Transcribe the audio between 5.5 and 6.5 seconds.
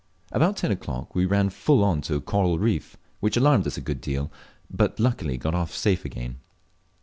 safe off again.